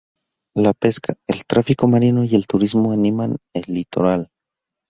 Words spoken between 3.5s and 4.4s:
el litoral.